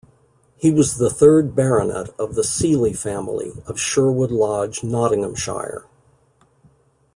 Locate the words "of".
2.17-2.33, 3.67-3.79